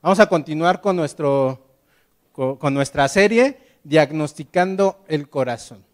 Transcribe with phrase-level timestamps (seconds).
[0.00, 1.60] Vamos a continuar con, nuestro,
[2.32, 5.84] con, nuestra serie Diagnosticando el Corazón.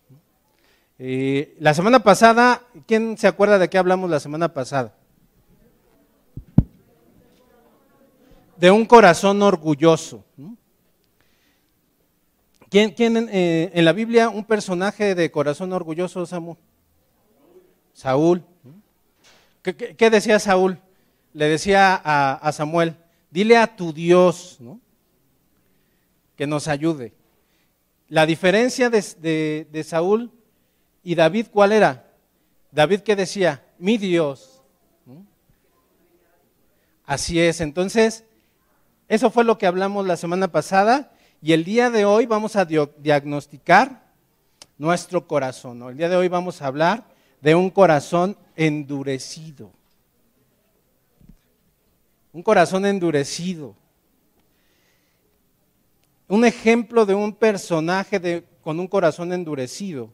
[0.98, 4.92] Eh, la semana pasada, ¿quién se acuerda de qué hablamos la semana pasada?
[8.58, 10.22] De un corazón orgulloso.
[12.68, 16.58] ¿Quién, eh, en la Biblia un personaje de corazón orgulloso, Samuel?
[17.94, 18.44] Saúl.
[19.62, 20.78] ¿Qué, decía Saúl?
[21.32, 22.96] Le decía a Samuel,
[23.34, 24.60] Dile a tu Dios
[26.36, 27.12] que nos ayude.
[28.08, 30.30] La diferencia de, Saúl
[31.02, 32.12] y David, ¿cuál era?
[32.70, 34.62] David que decía, mi Dios.
[37.04, 38.22] Así es, entonces,
[39.08, 41.10] eso fue lo que hablamos la semana pasada
[41.42, 44.12] y el día de hoy vamos a diagnosticar
[44.78, 45.82] nuestro corazón.
[45.82, 47.02] El día de hoy vamos a hablar
[47.40, 49.72] de un corazón endurecido
[52.34, 53.76] un corazón endurecido.
[56.26, 60.10] Un ejemplo de un personaje con un corazón endurecido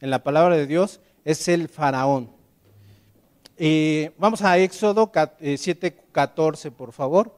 [0.00, 2.30] en la palabra de Dios es el faraón.
[3.56, 7.34] Eh, vamos a Éxodo 7:14, eh, por favor.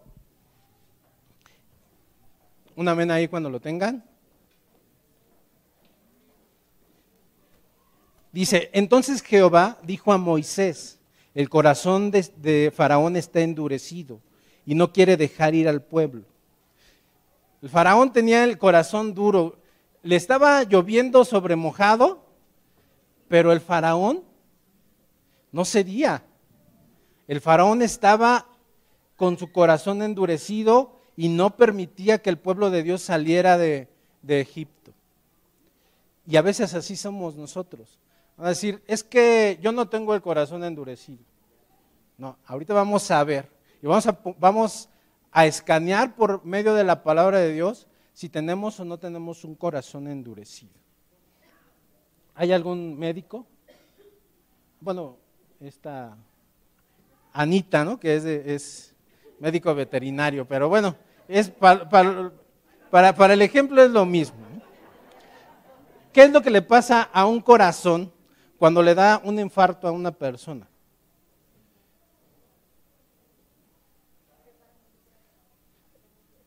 [2.74, 4.04] Una amén ahí cuando lo tengan.
[8.32, 10.98] Dice, entonces Jehová dijo a Moisés,
[11.36, 14.20] el corazón de, Faraón está endurecido
[14.66, 16.24] y no quiere dejar ir al pueblo.
[17.62, 19.58] El faraón tenía el corazón duro.
[20.02, 22.24] Le estaba lloviendo sobre mojado,
[23.28, 24.24] pero el faraón
[25.52, 26.24] no cedía.
[27.28, 28.46] El faraón estaba
[29.16, 33.88] con su corazón endurecido y no permitía que el pueblo de Dios saliera de,
[34.28, 34.92] Egipto.
[36.26, 37.98] Y a veces así somos nosotros.
[38.36, 41.22] A decir, es que yo no tengo el corazón endurecido.
[42.18, 43.55] No, ahorita vamos a ver
[43.86, 44.88] y vamos a, vamos
[45.30, 49.54] a escanear por medio de la palabra de Dios si tenemos o no tenemos un
[49.54, 50.72] corazón endurecido.
[52.34, 53.46] ¿Hay algún médico?
[54.80, 55.16] Bueno,
[55.60, 56.16] esta
[57.32, 58.00] Anita, ¿no?
[58.00, 58.94] Que es, es
[59.38, 60.96] médico veterinario, pero bueno,
[61.28, 61.88] es para,
[62.90, 64.44] para el ejemplo es lo mismo.
[66.12, 68.10] ¿Qué es lo que le pasa a un corazón
[68.58, 70.66] cuando le da un infarto a una persona.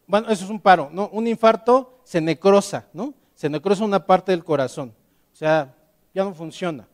[0.10, 1.08] Bueno, eso es un paro, ¿no?
[1.10, 3.14] Un infarto se necrosa, ¿no?
[3.36, 4.92] Se necrosa una parte del corazón.
[5.32, 5.76] O sea,
[6.16, 6.88] ya no funciona.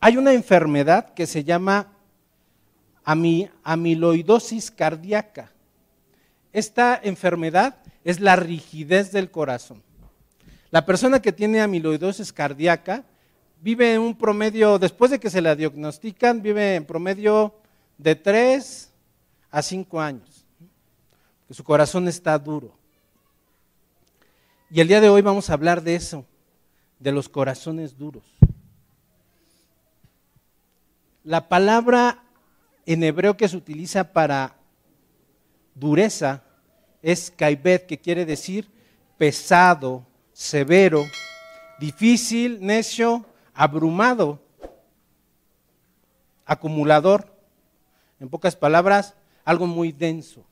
[0.00, 1.92] Hay una enfermedad que se llama
[3.04, 5.52] amiloidosis cardíaca.
[6.50, 9.82] Esta enfermedad es la rigidez del corazón.
[10.70, 13.04] La persona que tiene amiloidosis cardíaca
[13.60, 17.54] vive en un promedio, después de que se la diagnostican, vive en promedio
[17.98, 18.90] de 3
[19.50, 20.31] a 5 años.
[21.52, 22.72] Su corazón está duro.
[24.70, 26.24] Y el día de hoy vamos a hablar de eso,
[26.98, 28.24] de los corazones duros.
[31.24, 32.22] La palabra
[32.86, 34.56] en hebreo que se utiliza para
[35.74, 36.42] dureza
[37.02, 38.70] es kaibet, que quiere decir
[39.18, 41.04] pesado, severo,
[41.78, 44.42] difícil, necio, abrumado,
[46.46, 47.30] acumulador.
[48.18, 49.14] En pocas palabras,
[49.44, 50.44] algo muy denso,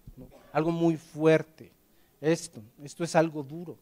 [0.53, 1.72] algo muy fuerte.
[2.21, 3.78] Esto, esto es algo duro.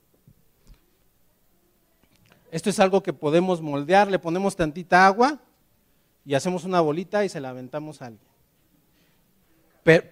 [2.50, 5.38] Esto es algo que podemos moldear, le ponemos tantita agua
[6.24, 8.28] y hacemos una bolita y se la aventamos a alguien.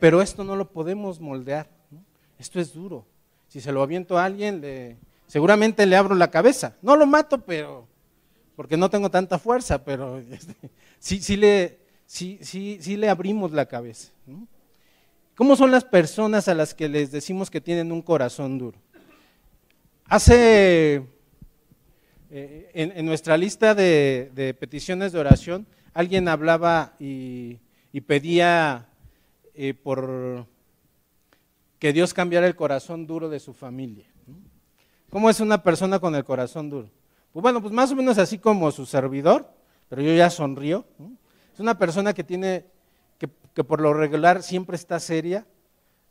[0.00, 1.68] Pero, esto no lo podemos moldear.
[2.38, 3.04] Esto es duro.
[3.48, 4.96] Si se lo aviento a alguien, le,
[5.26, 6.76] seguramente le abro la cabeza.
[6.80, 7.86] No lo mato, pero
[8.54, 10.54] porque no tengo tanta fuerza, pero este,
[10.98, 14.12] sí, sí, le, sí, sí, sí, le abrimos la cabeza.
[15.36, 18.78] ¿Cómo son las personas a las que les decimos que tienen un corazón duro?
[20.06, 21.06] Hace,
[22.30, 27.58] eh, en, nuestra lista de, peticiones de oración, alguien hablaba y,
[28.06, 28.88] pedía
[29.54, 30.46] eh, por
[31.78, 34.06] que Dios cambiara el corazón duro de su familia.
[35.10, 36.88] ¿Cómo es una persona con el corazón duro?
[37.34, 39.50] Pues bueno, pues más o menos así como su servidor,
[39.90, 40.86] pero yo ya sonrío.
[41.52, 42.64] Es una persona que tiene,
[43.56, 45.46] que, por lo regular siempre está seria,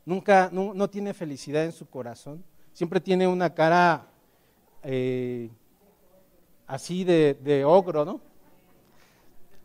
[0.04, 2.44] nunca, no, tiene felicidad en su corazón,
[2.74, 4.08] siempre tiene una cara
[4.82, 5.52] eh,
[6.66, 8.20] así de, ogro, ¿no?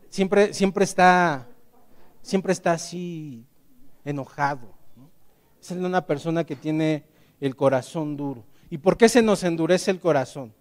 [0.09, 1.47] Siempre, siempre está,
[2.21, 3.47] siempre está así
[4.05, 4.75] enojado.
[5.59, 7.03] Es una persona que tiene
[7.39, 8.43] el corazón duro.
[8.69, 10.53] ¿Y por qué se nos endurece el corazón?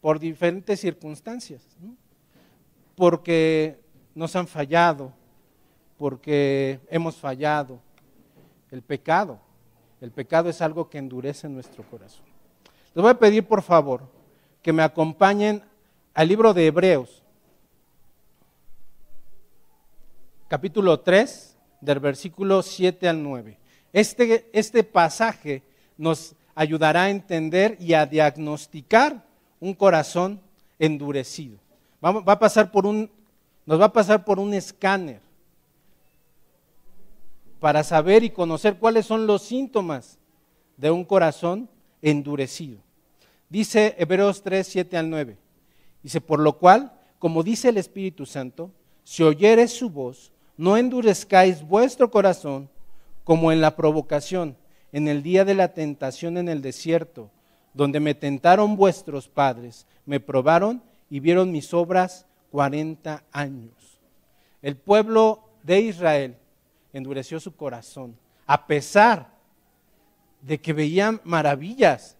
[0.00, 1.66] Por diferentes circunstancias.
[2.94, 3.80] Porque
[4.14, 5.12] nos han fallado,
[6.00, 7.78] porque hemos fallado,
[8.70, 9.38] el pecado.
[10.00, 12.24] El pecado es algo que endurece nuestro corazón.
[12.94, 14.08] Les voy a pedir, por favor,
[14.62, 15.62] que me acompañen
[16.14, 17.22] al libro de Hebreos,
[20.48, 23.58] capítulo 3, del versículo 7 al 9.
[23.92, 25.62] Este, este pasaje
[25.98, 29.22] nos ayudará a entender y a diagnosticar
[29.60, 30.40] un corazón
[30.78, 31.58] endurecido.
[32.02, 33.10] va a pasar por un,
[33.66, 35.28] nos va a pasar por un escáner
[37.60, 40.18] para saber y conocer cuáles son los síntomas
[40.78, 41.68] de un corazón
[42.00, 42.78] endurecido.
[43.50, 45.36] Dice Hebreos 3, 7 al 9.
[46.02, 48.70] Dice, por lo cual, como dice el Espíritu Santo,
[49.04, 52.70] si oyeres su voz, no endurezcáis vuestro corazón
[53.24, 54.56] como en la provocación,
[54.92, 57.30] en el día de la tentación en el desierto,
[57.74, 64.00] donde me tentaron vuestros padres, me probaron y vieron mis obras cuarenta años.
[64.62, 66.36] El pueblo de Israel
[66.92, 68.16] endureció su corazón,
[68.46, 69.28] a pesar
[70.42, 72.16] de que veían maravillas,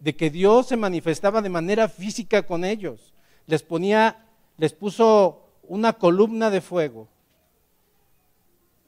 [0.00, 3.14] de que Dios se manifestaba de manera física con ellos.
[3.46, 4.26] Les ponía,
[4.58, 7.08] les puso una columna de fuego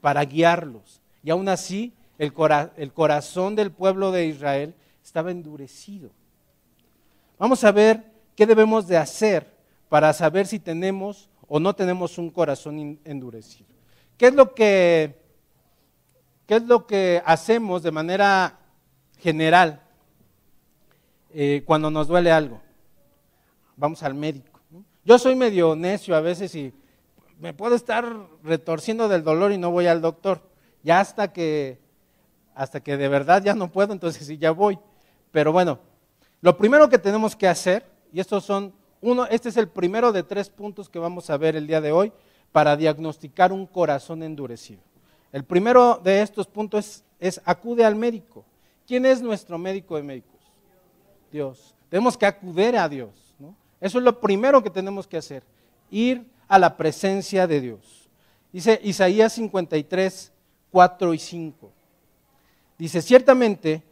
[0.01, 1.01] para guiarlos.
[1.23, 2.33] Y aún así, el,
[2.77, 6.11] el corazón del pueblo de Israel estaba endurecido.
[7.39, 9.57] Vamos a ver qué debemos de hacer
[9.89, 13.76] para saber si tenemos o no tenemos un corazón endurecido.
[14.17, 15.15] ¿Qué es lo que,
[16.47, 18.59] qué es lo que hacemos de manera
[19.19, 19.83] general
[21.35, 22.63] eh, cuando nos duele algo?
[23.77, 24.61] Vamos al médico.
[25.05, 26.73] Yo soy medio necio a veces y
[27.39, 28.07] me puedo estar
[28.43, 30.41] retorciendo del dolor y no voy al doctor.
[30.83, 31.79] Ya hasta que,
[32.55, 34.79] hasta que de verdad ya no puedo, entonces sí ya voy.
[35.31, 35.79] Pero bueno,
[36.41, 38.73] lo primero que tenemos que hacer, y estos son
[39.03, 41.93] uno, este es el primero de tres puntos que vamos a ver el día de
[41.93, 42.13] hoy,
[42.53, 44.81] para diagnosticar un corazón endurecido.
[45.33, 48.45] El primero de estos puntos es, acude al médico.
[48.87, 50.41] ¿Quién es nuestro médico de médicos?
[51.31, 51.75] Dios.
[51.89, 53.11] Tenemos que acudir a Dios.
[53.81, 55.43] Eso es lo primero que tenemos que hacer,
[55.91, 58.09] ir a la presencia de Dios.
[58.53, 60.33] Dice Isaías 53,
[60.71, 61.73] 4 y 5.
[62.79, 63.83] Dice, ciertamente,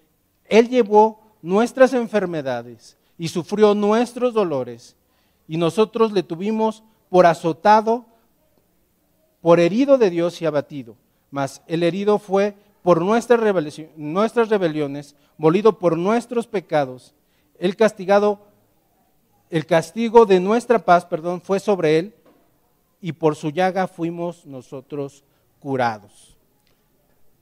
[0.47, 4.97] Él llevó nuestras enfermedades y sufrió nuestros dolores,
[5.47, 8.07] y nosotros le tuvimos por azotado
[9.45, 10.97] por herido de Dios y abatido,
[11.31, 17.15] mas el herido fue por nuestras, rebeliones, molido por nuestros pecados.
[17.59, 18.41] El castigado,
[19.51, 22.15] el castigo de nuestra paz, perdón, fue sobre él,
[23.03, 25.25] y por su llaga fuimos nosotros
[25.61, 26.39] curados.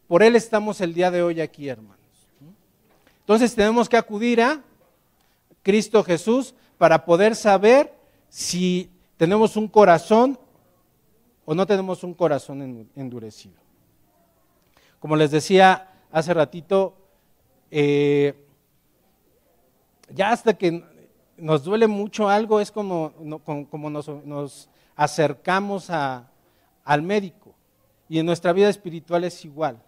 [0.08, 2.00] Por él estamos el día de hoy aquí, hermanos.
[3.20, 4.60] Entonces tenemos que acudir a
[5.62, 7.94] Cristo Jesús para poder saber
[8.28, 10.36] si tenemos un corazón
[11.44, 13.56] o no tenemos un corazón endurecido.
[14.98, 16.94] Como les decía hace ratito,
[17.70, 18.46] eh,
[20.10, 20.84] ya hasta que
[21.36, 23.12] nos duele mucho algo es como,
[23.70, 27.54] como nos, acercamos al médico.
[28.08, 29.82] Y en nuestra vida espiritual es igual.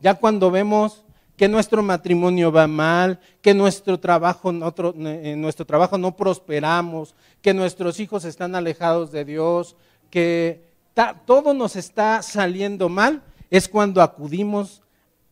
[0.00, 1.04] Ya cuando vemos
[1.36, 8.00] que nuestro matrimonio va mal, que nuestro trabajo, en nuestro trabajo no prosperamos, que nuestros
[8.00, 9.76] hijos están alejados de Dios,
[10.10, 10.67] que
[11.06, 14.82] todo nos está saliendo mal, es cuando acudimos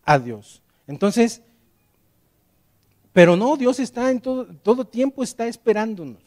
[0.05, 0.63] a Dios.
[0.87, 1.43] Entonces,
[3.13, 6.23] pero no, Dios está en todo, todo tiempo, está esperándonos.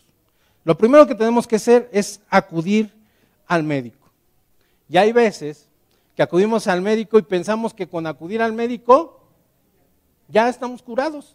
[0.63, 2.93] Lo primero que tenemos que hacer es acudir
[3.47, 4.09] al médico.
[4.89, 5.67] Y hay veces
[6.15, 9.23] que acudimos al médico y pensamos que con acudir al médico
[10.27, 11.33] ya estamos curados.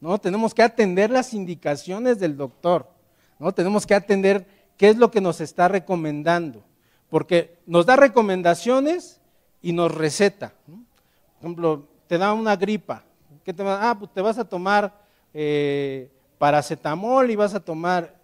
[0.00, 2.90] No, tenemos que atender las indicaciones del doctor.
[3.38, 6.62] No, tenemos que atender qué es lo que nos está recomendando
[7.10, 9.20] porque nos da recomendaciones
[9.62, 10.52] y nos receta.
[10.66, 13.04] Por ejemplo, te da una gripa.
[13.44, 13.90] ¿Qué te va?
[13.90, 14.92] Ah, pues te vas a tomar
[15.32, 18.14] eh, paracetamol y vas a tomar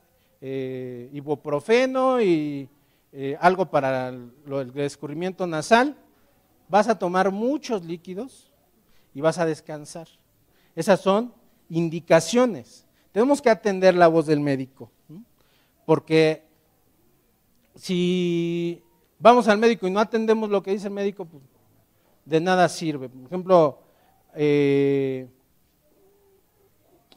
[0.41, 2.69] eh, ibuprofeno y
[3.13, 5.97] eh, algo para el escurrimiento nasal.
[6.69, 8.51] Vas a tomar muchos líquidos
[9.15, 10.09] y vas a descansar.
[10.75, 11.33] Esas son
[11.69, 12.87] indicaciones.
[13.13, 14.91] Tenemos que atender la voz del médico,
[15.85, 16.45] porque
[17.75, 18.83] si
[19.19, 21.43] vamos al médico y no atendemos lo que dice el médico, pues
[22.25, 23.09] de nada sirve.
[23.09, 23.79] Por ejemplo,
[24.35, 25.29] eh,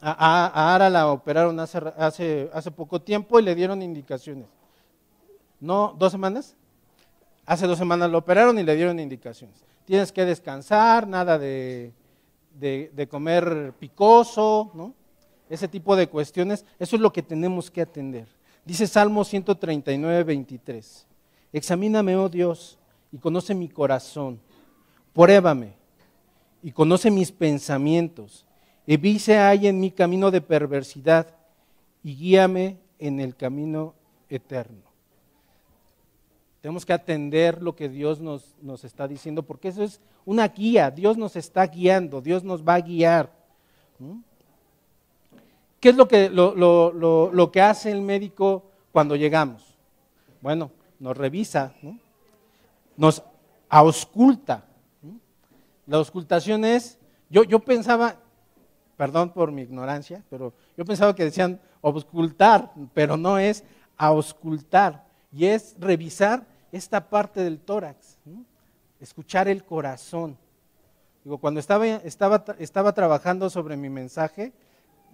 [0.00, 4.46] a, Ara la operaron hace, poco tiempo y le dieron indicaciones.
[5.60, 5.94] ¿No?
[5.98, 6.54] ¿Dos semanas?
[7.46, 9.64] Hace dos semanas lo operaron y le dieron indicaciones.
[9.84, 11.92] Tienes que descansar, nada de,
[12.52, 14.94] de comer picoso, ¿no?
[15.48, 16.64] Ese tipo de cuestiones.
[16.78, 18.26] Eso es lo que tenemos que atender.
[18.66, 21.06] Dice Salmo 139, 23.
[21.52, 22.76] Examíname, oh Dios,
[23.12, 24.40] y conoce mi corazón.
[25.14, 25.74] Pruébame
[26.64, 28.44] y conoce mis pensamientos.
[28.84, 31.28] Evise hay en mi camino de perversidad
[32.02, 33.94] y guíame en el camino
[34.28, 34.82] eterno.
[36.60, 40.90] Tenemos que atender lo que Dios nos, nos, está diciendo, porque eso es una guía.
[40.90, 43.32] Dios nos está guiando, Dios nos va a guiar.
[45.86, 49.78] ¿Qué es lo que, lo, lo, lo, que hace el médico cuando llegamos?
[50.40, 51.74] Bueno, nos revisa,
[52.96, 53.22] nos
[53.68, 54.64] ausculta.
[55.86, 56.98] La auscultación es,
[57.30, 58.16] yo, yo pensaba,
[58.96, 63.62] perdón por mi ignorancia, pero yo pensaba que decían auscultar, pero no es
[63.96, 68.18] auscultar, y es revisar esta parte del tórax,
[68.98, 70.36] escuchar el corazón.
[71.40, 74.52] Cuando estaba, estaba, estaba trabajando sobre mi mensaje,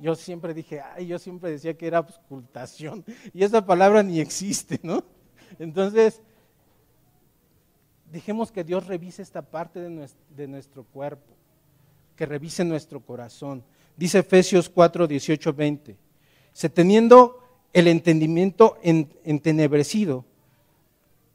[0.00, 4.80] yo siempre dije, ay, yo siempre decía que era auscultación, y esa palabra ni existe,
[4.82, 5.04] ¿no?
[5.58, 6.20] Entonces,
[8.10, 11.32] dejemos que Dios revise esta parte de nuestro, cuerpo,
[12.16, 13.64] que revise nuestro corazón.
[13.96, 15.96] Dice Efesios 4, 18, 20.
[16.52, 17.38] Se teniendo
[17.72, 20.24] el entendimiento entenebrecido,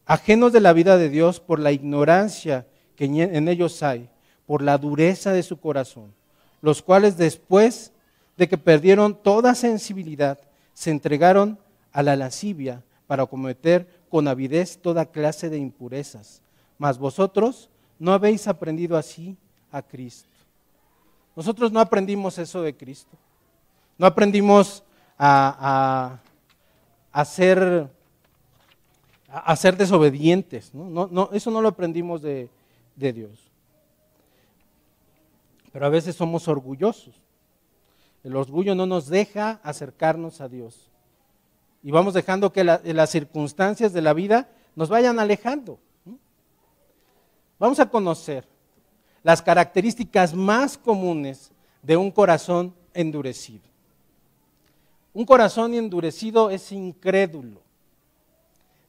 [0.05, 4.09] ajenos de la vida de Dios por la ignorancia que en ellos hay,
[4.45, 6.13] por la dureza de su corazón,
[6.61, 7.91] los cuales después
[8.37, 10.39] de que perdieron toda sensibilidad,
[10.73, 11.57] se entregaron
[11.91, 16.41] a la lascivia para cometer con avidez toda clase de impurezas.
[16.77, 19.35] Mas vosotros no habéis aprendido así
[19.71, 20.29] a Cristo.
[21.35, 23.17] Nosotros no aprendimos eso de Cristo.
[23.97, 24.83] No aprendimos
[25.17, 26.19] a,
[27.11, 27.89] a, ser,
[29.27, 30.73] a, ser, desobedientes.
[30.73, 31.07] ¿no?
[31.07, 32.49] No, eso no lo aprendimos de,
[32.95, 33.51] de Dios.
[35.71, 37.15] Pero a veces somos orgullosos.
[38.27, 40.89] El orgullo no nos deja acercarnos a Dios.
[41.81, 45.79] Y vamos dejando que las circunstancias de la vida nos vayan alejando.
[47.57, 48.45] Vamos a conocer
[49.23, 53.63] las características más comunes de un corazón endurecido.
[55.13, 57.61] Un corazón endurecido es incrédulo.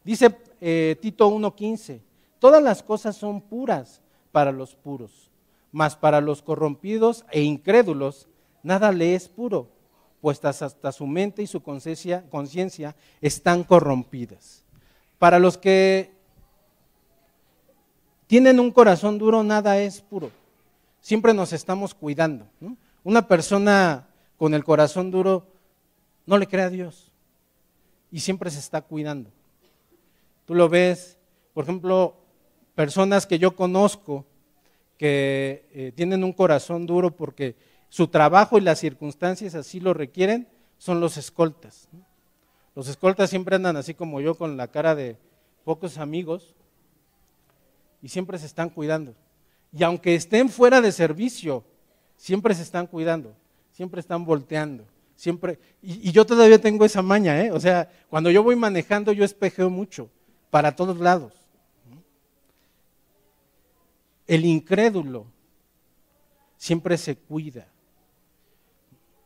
[0.02, 2.00] Dice eh, Tito 1.15,
[2.40, 4.00] todas las cosas son puras
[4.32, 5.30] para los puros,
[5.70, 8.26] mas para los corrompidos e incrédulos
[8.62, 9.68] nada le es puro,
[10.20, 14.64] pues hasta su mente y su conciencia están corrompidas.
[15.18, 16.12] Para los que
[18.26, 20.30] tienen un corazón duro, nada es puro.
[21.00, 22.46] Siempre nos estamos cuidando.
[23.04, 25.46] Una persona con el corazón duro
[26.26, 27.10] no le cree a Dios
[28.10, 29.30] y siempre se está cuidando.
[30.44, 31.18] Tú lo ves,
[31.54, 32.16] por ejemplo,
[32.74, 34.26] personas que yo conozco
[34.98, 37.56] que eh, tienen un corazón duro porque
[37.88, 41.88] su trabajo y las circunstancias así lo requieren, son los escoltas.
[42.74, 45.16] Los escoltas siempre andan así como yo con la cara de
[45.64, 46.54] pocos amigos
[48.02, 49.14] y siempre se están cuidando.
[49.72, 51.64] Y aunque estén fuera de servicio,
[52.16, 53.34] siempre se están cuidando,
[53.72, 54.84] siempre están volteando,
[55.16, 55.58] siempre.
[55.82, 57.50] Y, yo todavía tengo esa maña, ¿eh?
[57.50, 60.08] O sea, cuando yo voy manejando, yo espejeo mucho,
[60.50, 61.34] para todos lados.
[64.26, 65.26] El incrédulo
[66.56, 67.66] siempre se cuida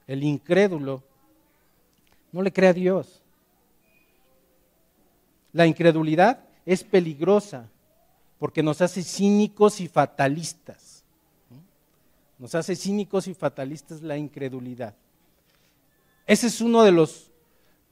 [0.06, 1.02] el incrédulo,
[2.32, 3.22] no le cree a Dios.
[5.52, 7.68] La incredulidad es peligrosa
[8.38, 11.04] porque nos hace cínicos y fatalistas.
[12.38, 14.94] Nos hace cínicos y fatalistas la incredulidad.
[16.26, 17.30] Ese es uno de los,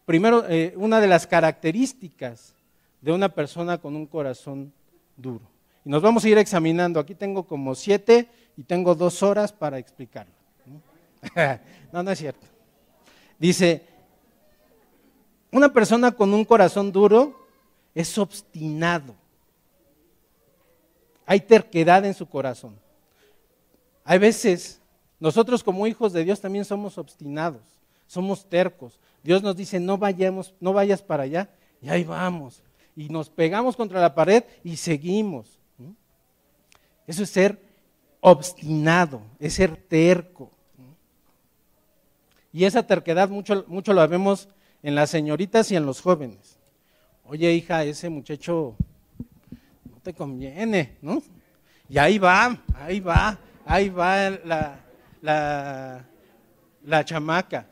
[0.06, 2.54] primero, eh, una de las características
[3.00, 4.72] de una persona con un corazón
[5.16, 5.44] duro.
[5.84, 6.98] Y nos vamos a ir examinando.
[6.98, 10.39] Aquí tengo como siete y tengo dos horas para explicarlo.
[11.92, 12.46] no, no es cierto.
[13.38, 13.84] Dice,
[15.50, 17.46] una persona con un corazón duro
[17.94, 19.14] es obstinado.
[21.26, 22.76] Hay terquedad en su corazón.
[24.04, 24.80] Hay veces,
[25.18, 27.62] nosotros como hijos de Dios también somos obstinados,
[28.06, 28.98] somos tercos.
[29.22, 31.50] Dios nos dice, no vayamos, no vayas para allá,
[31.80, 32.62] y ahí vamos.
[32.96, 35.58] Y nos pegamos contra la pared y seguimos.
[37.06, 37.60] Eso es ser
[38.20, 40.50] obstinado, es ser terco.
[42.52, 44.48] Y esa terquedad mucho, mucho la vemos
[44.82, 46.58] en las señoritas y en los jóvenes.
[47.24, 48.74] Oye, hija, ese muchacho
[49.88, 51.22] no te conviene, ¿no?
[51.88, 54.80] Y ahí va, ahí va, ahí va la,
[56.82, 57.66] la, chamaca.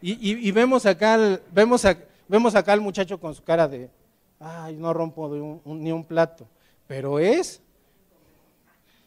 [0.00, 1.82] Y, vemos, acá, vemos,
[2.28, 3.90] vemos acá al muchacho con su cara de,
[4.38, 6.46] ay, no rompo ni un plato.
[6.86, 7.60] Pero es,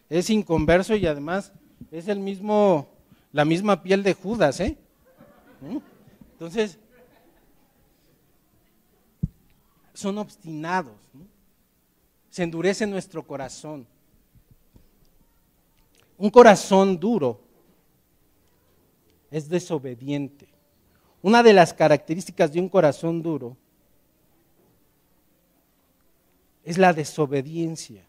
[0.09, 1.53] es inconverso y además
[1.91, 2.89] es el mismo,
[3.31, 4.77] la misma piel de Judas, ¿eh?
[6.31, 6.77] Entonces,
[9.93, 10.95] son obstinados,
[12.29, 13.85] se endurece nuestro corazón.
[16.17, 17.41] Un corazón duro
[19.31, 20.47] es desobediente.
[21.21, 23.57] Una de las características de un corazón duro
[26.63, 28.03] es la desobediencia.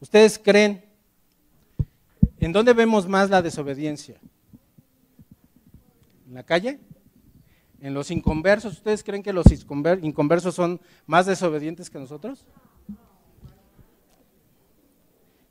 [0.00, 0.84] ¿Ustedes creen?
[2.40, 4.18] ¿En dónde vemos más la desobediencia?
[6.32, 6.80] ¿En la calle?
[7.78, 8.72] ¿En los inconversos?
[8.72, 9.44] ¿Ustedes creen que los
[10.00, 12.46] inconversos son más desobedientes que nosotros?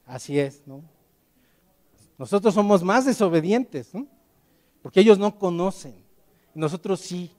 [0.08, 0.82] Así es, ¿no?
[2.18, 4.08] Nosotros somos más desobedientes, ¿no?
[4.82, 6.04] Porque ellos no conocen,
[6.56, 7.32] nosotros sí.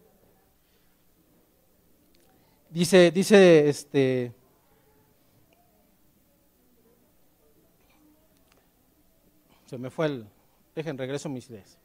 [2.70, 4.32] Dice, dice este.
[9.66, 10.26] Se me fue el.
[10.76, 11.81] Dejen, regreso mis ideas.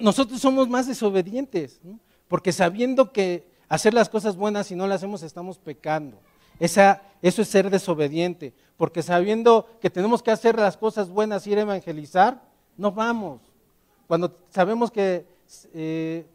[0.00, 1.80] Nosotros somos más desobedientes,
[2.28, 6.18] porque sabiendo que hacer las cosas buenas y no las hacemos, estamos pecando.
[6.58, 11.52] Esa, eso es ser desobediente, porque sabiendo que tenemos que hacer las cosas buenas y
[11.52, 12.42] ir a evangelizar,
[12.76, 13.40] no vamos.
[14.06, 15.26] Cuando sabemos que
[15.74, 16.26] eh,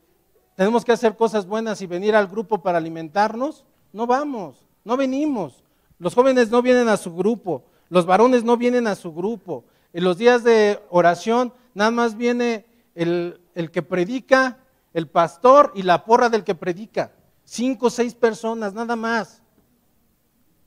[0.55, 5.63] tenemos que hacer cosas buenas y venir al grupo para alimentarnos, no vamos, no venimos.
[5.98, 9.65] Los jóvenes no vienen a su grupo, los varones no vienen a su grupo.
[9.93, 12.65] En los días de oración nada más viene
[12.96, 14.60] el, el que predica,
[14.94, 17.14] el pastor y la porra del que predica.
[17.44, 19.42] Cinco o seis personas, nada más.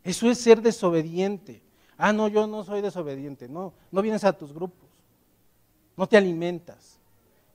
[0.03, 1.63] Eso es ser desobediente.
[1.97, 3.49] Ah, no, yo no soy desobediente.
[3.49, 4.89] No, no vienes a tus grupos.
[5.97, 6.99] No te alimentas.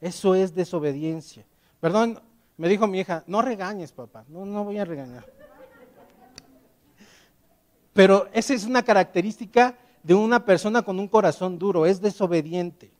[0.01, 1.45] Eso es desobediencia.
[1.79, 2.21] Perdón,
[2.57, 4.25] me dijo mi hija, no regañes, papá.
[4.27, 5.25] No, no voy a regañar.
[7.93, 12.91] Pero esa es una característica de una persona con un corazón duro, es desobediente.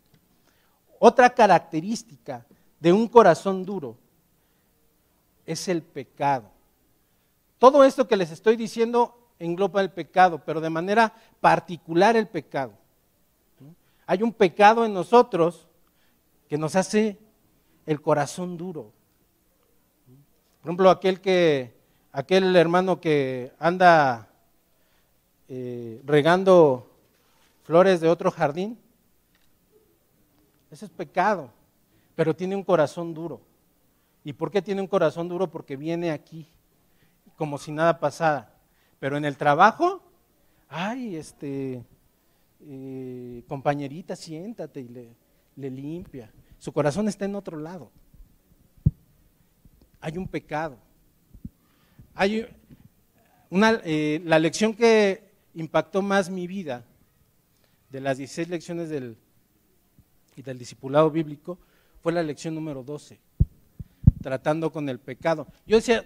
[1.00, 2.46] Otra característica
[2.80, 3.98] de un corazón duro
[5.46, 6.52] es el pecado.
[7.58, 12.74] Todo esto que les estoy diciendo engloba el pecado, pero de manera particular el pecado.
[14.06, 15.68] Hay un pecado en nosotros
[16.50, 17.18] que nos hace
[17.86, 18.92] el corazón duro.
[20.62, 21.74] Por ejemplo, aquel que,
[22.12, 24.28] aquel hermano que anda
[25.48, 26.90] eh, regando
[27.64, 28.78] flores de otro jardín,
[30.72, 31.52] ese es pecado,
[32.16, 33.42] pero tiene un corazón duro.
[34.24, 35.50] ¿Y por qué tiene un corazón duro?
[35.50, 36.48] Porque viene aquí
[37.36, 38.54] como si nada pasara.
[39.00, 40.04] Pero en el trabajo,
[40.68, 41.84] ay, este,
[42.62, 46.32] eh, compañerita, siéntate y le, limpia.
[46.58, 47.92] Su corazón está en otro lado.
[50.02, 50.78] Hay un pecado.
[52.14, 52.46] Hay
[53.50, 56.86] una, eh, la lección que impactó más mi vida,
[57.90, 59.18] de las 16 lecciones del,
[60.36, 61.58] y del discipulado bíblico,
[62.02, 63.20] fue la lección número 12,
[64.22, 65.48] tratando con el pecado.
[65.66, 66.06] Yo decía,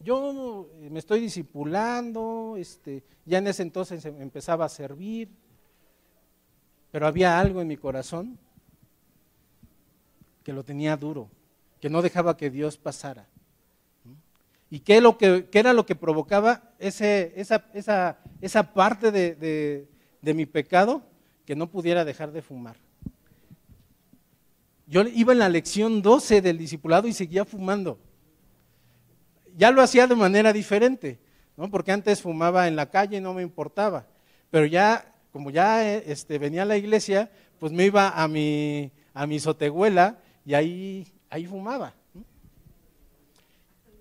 [0.00, 5.28] yo me estoy discipulando, este, ya en ese entonces em, empezaba a servir,
[6.90, 8.38] pero había algo en mi corazón
[10.44, 11.28] que lo tenía duro,
[11.80, 13.26] que no dejaba que Dios pasara.
[14.70, 19.88] ¿Y qué, lo que, era lo que provocaba ese, esa, esa, esa, parte de,
[20.20, 21.02] de mi pecado?
[21.46, 22.76] Que no pudiera dejar de fumar.
[24.88, 27.98] Yo iba en la lección 12 del discipulado y seguía fumando
[29.58, 31.18] ya lo hacía de manera diferente,
[31.56, 31.68] ¿no?
[31.68, 34.06] porque antes fumaba en la calle y no me importaba,
[34.50, 39.26] pero ya, como ya este, venía a la iglesia, pues me iba a mi, a
[39.26, 41.92] mi sotehuela y ahí, ahí fumaba.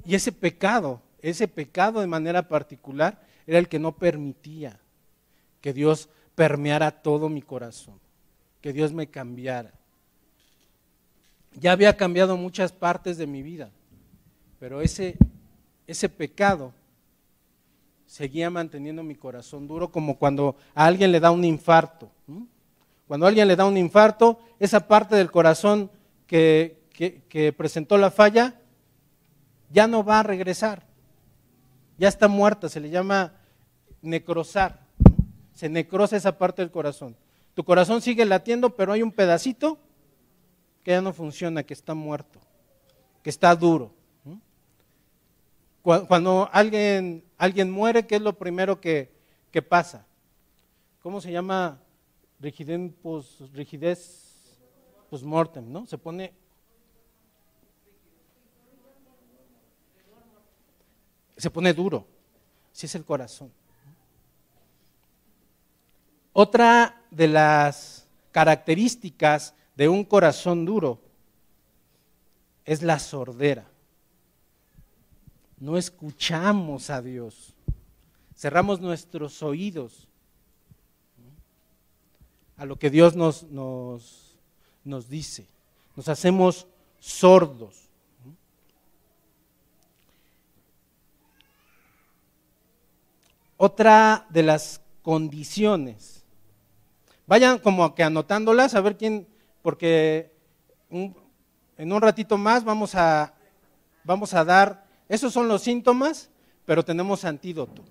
[0.05, 4.79] Y ese pecado, ese pecado de manera particular, era el que no permitía
[5.59, 7.99] que Dios permeara todo mi corazón,
[8.61, 9.73] que Dios me cambiara.
[11.59, 13.71] Ya había cambiado muchas partes de mi vida,
[14.59, 15.17] pero ese
[15.87, 16.73] ese pecado
[18.05, 22.11] seguía manteniendo mi corazón duro como cuando a alguien le da un infarto.
[23.07, 25.89] Cuando a alguien le da un infarto, esa parte del corazón
[26.27, 26.75] que,
[27.57, 28.59] presentó la falla
[29.71, 30.85] ya no va a regresar.
[31.97, 33.33] Ya está muerta, se le llama
[34.01, 34.85] necrosar.
[35.53, 37.15] Se necrosa esa parte del corazón.
[37.53, 39.79] Tu corazón sigue latiendo, pero hay un pedacito
[40.87, 42.39] que ya no funciona, que está muerto,
[43.21, 43.93] que está duro.
[45.81, 49.11] Cuando alguien, alguien muere, ¿qué es lo primero que,
[49.67, 50.05] pasa?
[51.01, 51.81] ¿Cómo se llama?
[52.39, 54.57] Rigidez, pos, rigidez
[55.09, 55.85] postmortem, ¿no?
[55.87, 56.33] Se pone...
[61.35, 62.07] Se pone duro.
[62.71, 63.51] Si es el corazón.
[66.31, 70.99] Otra de las características de un corazón duro
[72.65, 73.65] es la sordera
[75.59, 77.53] no escuchamos a Dios.
[78.35, 80.07] Cerramos nuestros oídos.
[82.57, 84.35] a lo que Dios nos, nos,
[84.83, 85.47] nos dice.
[85.95, 86.65] Nos hacemos
[86.99, 87.87] sordos.
[93.57, 96.23] Otra de las condiciones.
[97.27, 99.27] Vayan como que anotándolas a ver quién,
[99.67, 100.31] porque
[100.89, 103.33] en un ratito más vamos a,
[104.05, 106.29] vamos a dar, esos son los síntomas,
[106.63, 107.83] pero tenemos antídoto.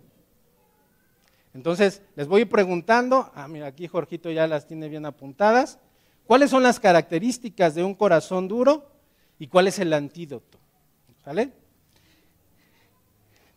[1.52, 5.78] Entonces, les voy preguntando, ah, mira, aquí Jorgito ya las tiene bien apuntadas,
[6.24, 8.90] ¿cuáles son las características de un corazón duro
[9.38, 10.56] y cuál es el antídoto?
[11.26, 11.52] ¿Sale?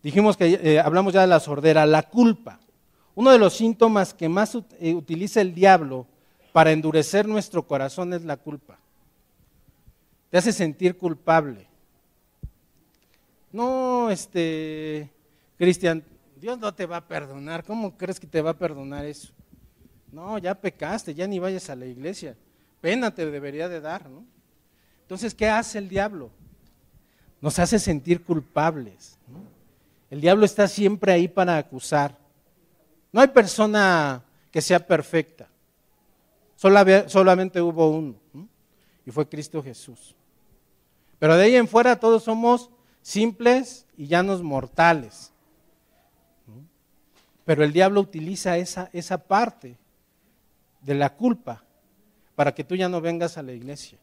[0.03, 2.60] Dijimos que eh, hablamos ya de la sordera, la culpa.
[3.15, 6.05] Uno de los síntomas que más eh, utiliza el diablo
[6.51, 8.77] para endurecer nuestro corazón es la culpa.
[10.29, 11.67] Te hace sentir culpable.
[13.51, 15.09] No, este,
[15.57, 16.03] Cristian,
[16.39, 17.63] Dios no te va a perdonar.
[17.63, 19.33] ¿Cómo crees que te va a perdonar eso?
[20.12, 22.35] No, ya pecaste, ya ni vayas a la iglesia.
[22.81, 24.23] Pena te debería de dar, ¿no?
[25.01, 26.29] Entonces, ¿qué hace el diablo?
[27.41, 29.17] Nos hace sentir culpables.
[30.09, 32.17] El diablo está siempre ahí para acusar.
[33.12, 35.48] No hay persona que sea perfecta.
[36.60, 38.15] Solamente hubo uno,
[39.06, 40.15] y fue Cristo Jesús.
[41.17, 42.69] Pero de ahí en fuera todos somos
[43.02, 45.32] simples y llanos mortales.
[47.45, 49.78] Pero el diablo utiliza esa, esa parte
[50.82, 51.63] de la culpa
[52.36, 53.98] para que tú ya no vengas a la iglesia,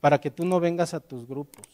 [0.00, 1.64] para que tú no vengas a tus grupos.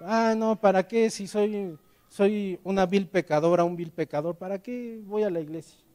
[0.00, 1.78] Ah, no, ¿para qué si soy
[2.08, 5.85] soy una vil pecadora, un vil pecador, ¿para qué voy a la iglesia?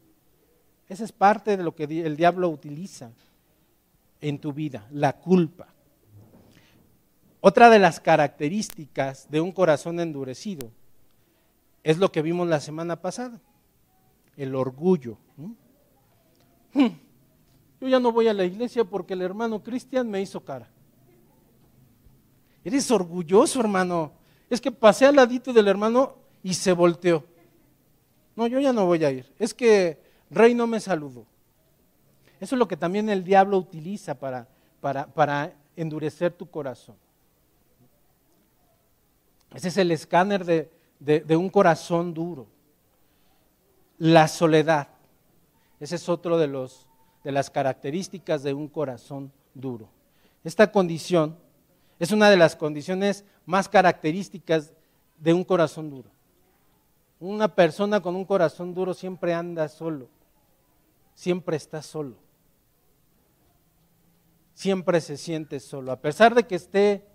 [0.92, 3.12] Esa es parte de lo que el diablo utiliza
[4.20, 5.68] en tu vida, la culpa.
[7.40, 10.70] Otra de las características de un corazón endurecido
[11.82, 13.40] es lo que vimos la semana pasada,
[14.36, 15.18] el orgullo.
[16.74, 16.88] Hmm,
[17.80, 20.68] yo ya no voy a la iglesia porque el hermano Cristian me hizo cara.
[22.66, 24.12] Eres orgulloso, hermano
[24.50, 27.24] es que pasé al ladito del hermano y se volteó.
[28.36, 29.26] No, yo ya no voy a ir.
[29.40, 30.01] Es que
[30.32, 31.26] Rey no me saludó.
[32.40, 34.48] Eso es lo que también el diablo utiliza para,
[34.80, 36.96] para, para endurecer tu corazón.
[39.54, 42.48] Ese es el escáner de, de, un corazón duro.
[43.98, 44.88] La soledad.
[45.80, 46.88] Ese es otro de, los,
[47.24, 49.90] de las características de un corazón duro.
[50.44, 51.38] Esta condición
[52.00, 54.74] es una de las condiciones más características
[55.20, 56.10] de un corazón duro.
[57.20, 60.08] Una persona con un corazón duro siempre anda solo,
[61.22, 62.16] siempre está solo,
[64.56, 65.92] siempre se siente solo.
[65.92, 67.06] A pesar de que esté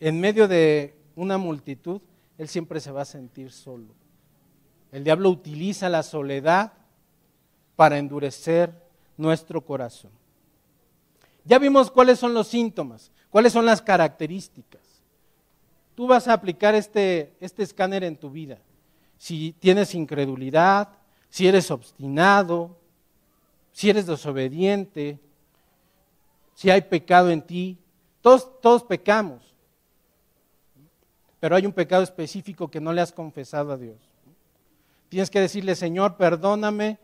[0.00, 2.00] en medio de una multitud,
[2.38, 3.94] él siempre se va a sentir solo.
[4.90, 6.72] El diablo utiliza la soledad
[7.76, 8.74] para endurecer
[9.16, 10.10] nuestro corazón.
[11.44, 13.12] Ya vimos cuáles son los síntomas.
[13.30, 15.04] ¿Cuáles son las características?
[15.94, 18.58] Tú vas a aplicar este, este escáner en tu vida.
[19.18, 20.99] Si tienes incredulidad,
[21.30, 22.76] si eres obstinado,
[23.72, 25.18] si eres desobediente,
[26.54, 27.78] si hay pecado en ti.
[28.20, 29.54] Todos, pecamos,
[31.40, 33.96] pero hay un pecado específico que no le has confesado a Dios.
[35.08, 36.98] Tienes que decirle, Señor, perdóname.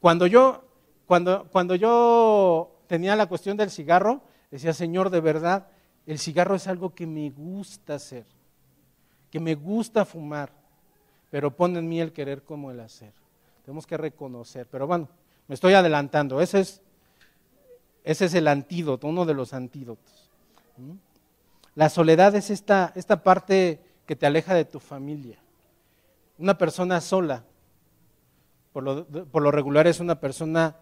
[0.00, 0.64] Cuando yo,
[1.06, 5.66] cuando, cuando yo tenía la cuestión del cigarro, Decía, Señor, de verdad,
[6.04, 8.26] el cigarro es algo que me gusta hacer,
[9.30, 10.52] que me gusta fumar,
[11.30, 13.14] pero pone en mí el querer como el hacer.
[13.64, 14.66] Tenemos que reconocer.
[14.70, 15.08] Pero bueno,
[15.48, 16.40] me estoy adelantando.
[16.40, 16.80] Ese es,
[18.04, 20.30] ese es el antídoto, uno de los antídotos.
[21.74, 25.38] La soledad es esta, esta parte que te aleja de tu familia.
[26.38, 27.44] Una persona sola,
[28.72, 30.76] por lo, por lo regular, es una persona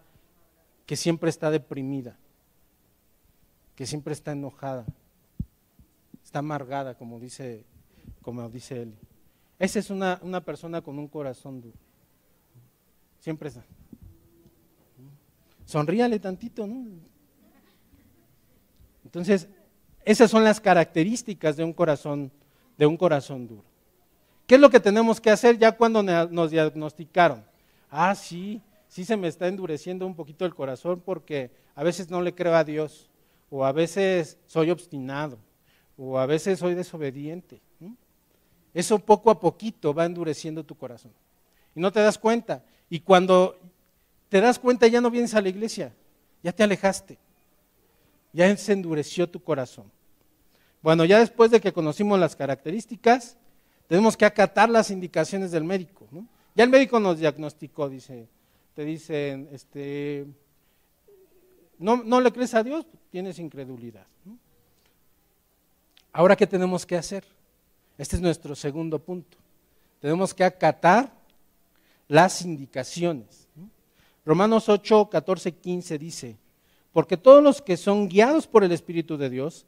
[0.85, 2.17] que siempre está deprimida
[3.81, 4.85] que siempre está enojada,
[6.23, 7.65] está amargada, como dice,
[8.21, 8.95] como dice él.
[9.57, 11.77] Esa es una, una persona con un corazón duro.
[13.21, 13.63] Siempre está.
[15.65, 16.85] Sonríale tantito, ¿no?
[19.05, 19.47] Entonces,
[20.03, 22.31] esas son las características de un corazón,
[22.77, 23.63] de un corazón duro.
[24.47, 27.45] ¿Qué es lo que tenemos que hacer ya cuando nos diagnosticaron?
[27.89, 32.21] Ah, sí, sí se me está endureciendo un poquito el corazón porque a veces no
[32.21, 33.09] le creo a Dios
[33.49, 35.37] o a veces soy obstinado,
[35.97, 37.61] o a veces soy desobediente.
[38.73, 41.11] Eso poco a poquito va endureciendo tu corazón.
[41.75, 42.63] Y no te das cuenta.
[42.91, 43.57] Y cuando
[44.27, 45.93] te das cuenta ya no vienes a la iglesia,
[46.43, 47.17] ya te alejaste,
[48.33, 49.89] ya se endureció tu corazón.
[50.81, 53.37] Bueno, ya después de que conocimos las características,
[53.87, 56.05] tenemos que acatar las indicaciones del médico.
[56.53, 58.27] Ya el médico nos diagnosticó, dice,
[58.75, 60.27] te dicen, este,
[61.79, 64.05] no, no le crees a Dios, tienes incredulidad.
[66.11, 67.23] Ahora, ¿qué tenemos que hacer?
[67.97, 69.37] Este es nuestro segundo punto.
[70.01, 71.20] Tenemos que acatar
[72.11, 73.47] las indicaciones.
[74.25, 76.37] Romanos 8, 14, 15 dice,
[76.91, 79.65] porque todos los que son guiados por el Espíritu de Dios,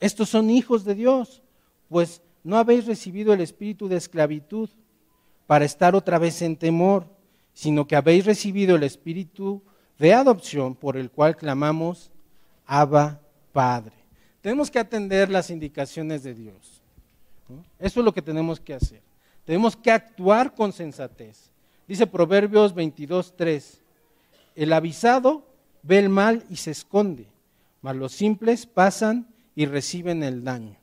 [0.00, 1.42] estos son hijos de Dios,
[1.88, 4.68] pues no habéis recibido el espíritu de esclavitud
[5.46, 7.06] para estar otra vez en temor,
[7.54, 9.62] sino que habéis recibido el espíritu
[9.96, 12.10] de adopción por el cual clamamos,
[12.66, 13.20] Abba
[13.52, 13.94] Padre.
[14.40, 16.82] Tenemos que atender las indicaciones de Dios.
[17.78, 19.02] Eso es lo que tenemos que hacer.
[19.44, 21.52] Tenemos que actuar con sensatez.
[21.88, 23.78] Dice Proverbios 22.3,
[24.56, 25.46] el avisado
[25.82, 27.26] ve el mal y se esconde,
[27.80, 30.76] mas los simples pasan y reciben el daño.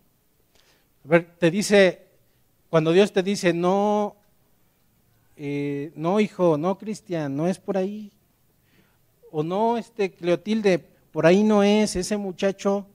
[1.03, 2.07] A ver, te dice,
[2.69, 4.15] cuando Dios te dice, no,
[5.35, 8.11] eh, no hijo, no Cristian, no es por ahí,
[9.31, 10.79] o no, este Cleotilde,
[11.11, 12.85] por ahí no es, ese muchacho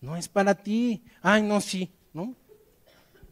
[0.00, 1.02] no es para ti.
[1.22, 2.34] Ay, no, sí, ¿no?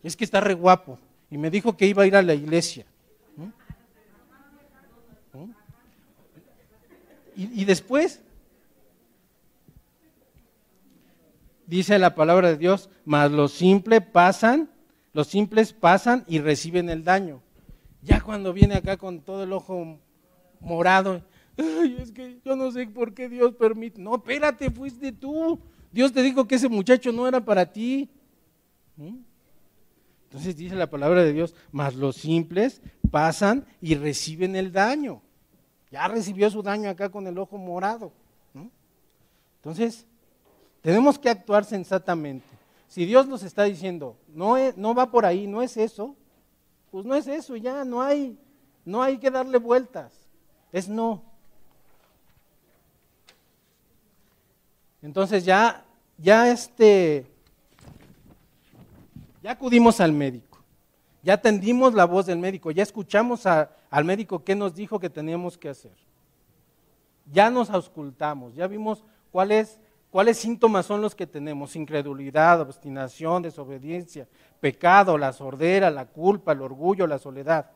[0.02, 0.98] Es que está re guapo
[1.30, 2.84] y me dijo que iba a ir a la iglesia.
[7.36, 8.20] Y, después,
[11.66, 14.70] dice la palabra de Dios, mas los simples pasan,
[15.12, 17.42] los simples pasan y reciben el daño.
[18.02, 19.98] Ya cuando viene acá con todo el ojo
[20.60, 21.22] morado,
[21.56, 24.00] es que yo no sé por qué Dios permite.
[24.00, 25.58] No, espérate, fuiste tú.
[25.90, 28.08] Dios te dijo que ese muchacho no era para ti.
[28.96, 29.18] ¿Mm?
[30.24, 35.22] Entonces dice la palabra de Dios, mas los simples pasan y reciben el daño.
[35.94, 38.10] Ya recibió su daño acá con el ojo morado.
[39.58, 40.04] Entonces,
[40.82, 42.48] tenemos que actuar sensatamente.
[42.88, 46.16] Si Dios nos está diciendo, no, no va por ahí, no es eso,
[46.90, 48.36] pues no es eso, ya no hay,
[48.84, 50.12] no hay que darle vueltas.
[50.72, 51.22] Es no.
[55.00, 55.84] Entonces ya,
[56.18, 57.24] ya este,
[59.44, 60.53] ya acudimos al médico,
[61.24, 65.56] ya atendimos la voz del médico, ya escuchamos al médico qué nos dijo que teníamos
[65.56, 65.96] que hacer.
[67.32, 69.80] Ya nos auscultamos, ya vimos cuáles,
[70.34, 74.28] síntomas son los que tenemos, incredulidad, obstinación, desobediencia,
[74.60, 77.70] pecado, la sordera, la culpa, el orgullo, la soledad.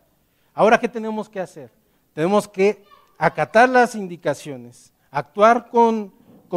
[0.52, 1.70] Ahora, ¿qué tenemos que hacer?
[2.12, 2.82] Tenemos que
[3.16, 6.12] acatar las indicaciones, actuar con,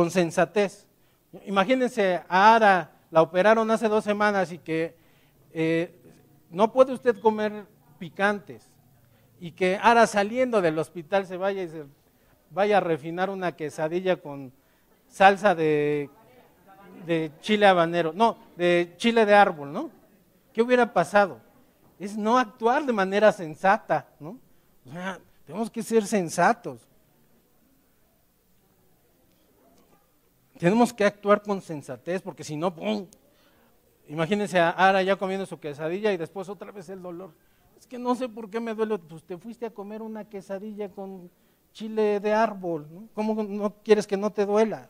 [0.10, 0.88] sensatez.
[1.46, 4.94] Imagínense a Ara, la operaron hace dos semanas y que
[5.54, 6.01] eh,
[6.52, 7.66] no puede usted comer
[7.98, 8.68] picantes
[9.40, 11.86] y que ahora saliendo del hospital se vaya y se
[12.52, 14.52] vaya a refinar una quesadilla con
[15.08, 16.10] salsa de,
[17.40, 19.90] chile habanero, no, de chile de árbol, ¿no?
[20.54, 21.40] ¿Qué hubiera pasado?
[22.00, 24.38] Es no actuar de manera sensata, ¿no?
[24.86, 26.82] O sea, tenemos que ser sensatos.
[30.58, 33.08] Tenemos que actuar con sensatez, porque si no, ¡pum!
[34.12, 37.32] Imagínense a Ara ya comiendo su quesadilla y después otra vez el dolor.
[37.80, 38.98] Es que no sé por qué me duele.
[38.98, 41.32] Pues te fuiste a comer una quesadilla con
[41.72, 42.88] chile de árbol.
[42.92, 43.08] ¿no?
[43.14, 44.90] ¿Cómo no quieres que no te duela?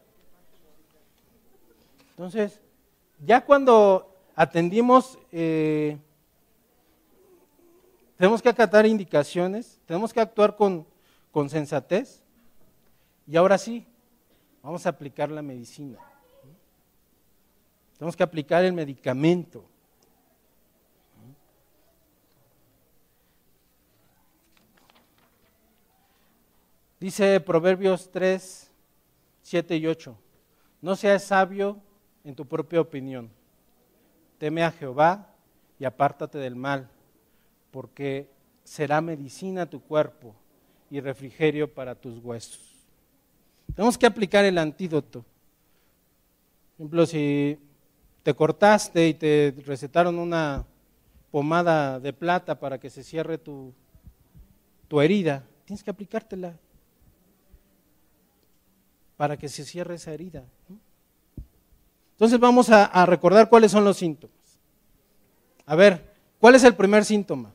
[2.10, 2.64] Entonces,
[3.24, 6.00] ya cuando atendimos, eh,
[8.18, 10.84] tenemos que acatar indicaciones, tenemos que actuar con,
[11.32, 12.24] con sensatez.
[13.28, 13.86] Y ahora sí,
[14.64, 16.00] vamos a aplicar la medicina.
[18.02, 19.64] Tenemos que aplicar el medicamento.
[27.00, 28.72] Dice Proverbios 3,
[29.44, 30.18] 7 y 8,
[30.82, 31.78] no seas sabio
[32.24, 33.30] en tu propia opinión,
[34.40, 35.36] teme a Jehová
[35.78, 36.90] y apártate del mal,
[37.70, 38.28] porque
[38.64, 40.34] será medicina tu cuerpo
[40.90, 42.84] y refrigerio para tus huesos.
[43.76, 45.24] Tenemos que aplicar el antídoto.
[46.78, 47.60] Por ejemplo, si
[48.24, 50.66] te cortaste y te recetaron una
[51.32, 53.74] pomada de plata para que se cierre tu,
[54.88, 56.54] tu herida, tienes que aplicártela
[59.18, 60.44] para que se cierre esa herida.
[62.12, 64.36] Entonces vamos a, a recordar cuáles son los síntomas.
[65.66, 67.54] A ver, ¿cuál es el primer síntoma?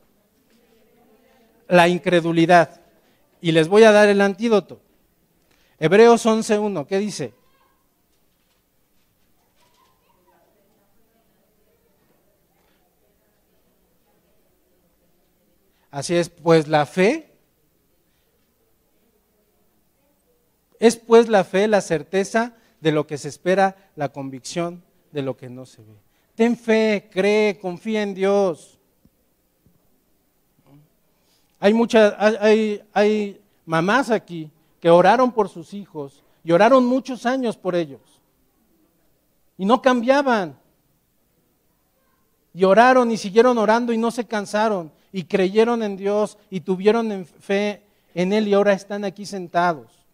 [1.67, 2.81] La incredulidad.
[3.39, 4.81] Y les voy a dar el antídoto.
[5.79, 7.33] Hebreos 11.1, ¿qué dice?
[15.97, 17.27] Así es, pues la fe
[20.79, 25.35] es pues la fe la certeza de lo que se espera, la convicción de lo
[25.35, 25.95] que no se ve.
[26.35, 28.77] Ten fe, cree, confía en Dios.
[31.59, 37.57] Hay muchas, hay, hay mamás aquí que oraron por sus hijos y oraron muchos años
[37.57, 38.21] por ellos.
[39.57, 40.59] Y no cambiaban.
[42.53, 44.95] Y oraron y siguieron orando y no se cansaron.
[45.11, 50.05] Y creyeron en Dios y tuvieron fe en Él y ahora están aquí sentados.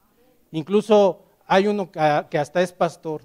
[0.52, 3.22] Incluso hay uno que hasta es pastor.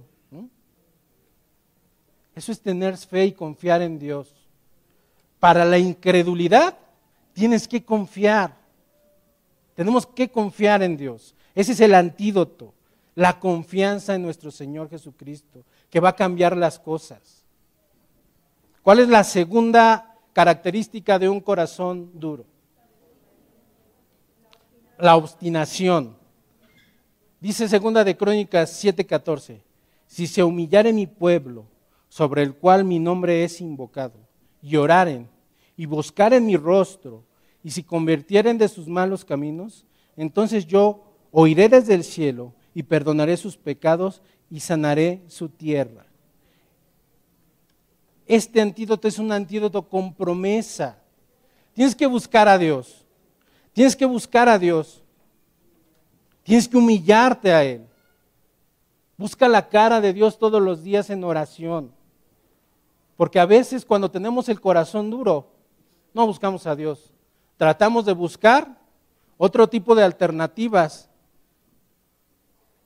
[2.34, 4.32] Eso es tener fe y confiar en Dios.
[5.40, 6.78] Para la incredulidad
[7.32, 8.56] tienes que confiar.
[9.74, 11.34] Tenemos que confiar en Dios.
[11.54, 12.72] Ese es el antídoto,
[13.14, 17.42] la confianza en nuestro Señor Jesucristo, que va a cambiar las cosas.
[18.82, 22.44] ¿Cuál es la segunda característica de un corazón duro?
[24.98, 26.16] La obstinación.
[27.40, 29.62] Dice segunda de Crónicas 7:14,
[30.06, 31.66] si se humillare mi pueblo,
[32.08, 34.18] sobre el cual mi nombre es invocado,
[34.60, 35.28] y oraren
[35.76, 37.22] y buscaren mi rostro,
[37.62, 39.86] y si convirtieren de sus malos caminos,
[40.16, 46.07] entonces yo oiré desde el cielo y perdonaré sus pecados y sanaré su tierra.
[48.28, 50.98] Este antídoto es un antídoto con promesa.
[51.72, 53.06] Tienes que buscar a Dios.
[53.72, 55.02] Tienes que buscar a Dios.
[56.42, 57.86] Tienes que humillarte a Él.
[59.16, 61.90] Busca la cara de Dios todos los días en oración.
[63.16, 65.50] Porque a veces cuando tenemos el corazón duro,
[66.12, 67.10] no buscamos a Dios.
[67.56, 68.78] Tratamos de buscar
[69.38, 71.08] otro tipo de alternativas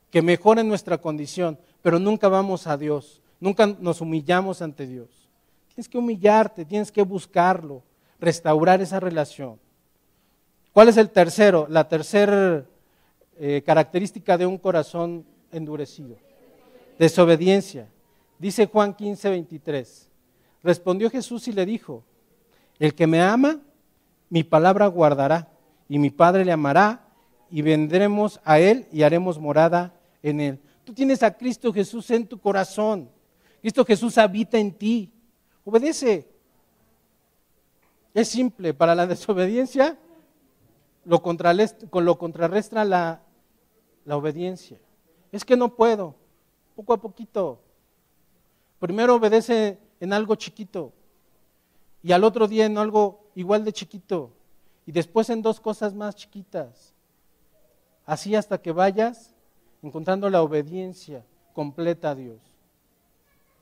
[0.09, 5.22] que mejoren nuestra condición, pero nunca vamos a Dios, nunca nos humillamos ante Dios.
[5.73, 7.81] Tienes que humillarte, tienes que buscarlo,
[8.19, 9.59] restaurar esa relación.
[10.71, 11.67] ¿Cuál es el tercero?
[11.69, 12.65] La tercera
[13.39, 16.15] eh, característica de un corazón endurecido.
[16.99, 17.87] Desobediencia.
[18.39, 20.09] Dice Juan 15, 23.
[20.63, 22.03] Respondió Jesús y le dijo,
[22.79, 23.59] el que me ama,
[24.29, 25.49] mi palabra guardará,
[25.89, 27.07] y mi Padre le amará,
[27.51, 30.59] y vendremos a Él y haremos morada en Él.
[30.83, 33.09] Tú tienes a Cristo Jesús en tu corazón.
[33.61, 35.11] Cristo Jesús habita en ti.
[35.65, 36.27] Obedece.
[38.13, 38.73] Es simple.
[38.73, 39.97] Para la desobediencia,
[41.05, 43.21] lo, contrarrestra la,
[44.05, 44.79] la obediencia.
[45.31, 46.15] Es que no puedo.
[46.75, 47.59] Poco a poquito.
[48.79, 50.91] Primero obedece en algo chiquito.
[52.01, 54.31] Y al otro día en algo igual de chiquito.
[54.85, 56.93] Y después en dos cosas más chiquitas.
[58.05, 59.33] Así hasta que vayas
[59.81, 62.39] encontrando la obediencia completa a Dios.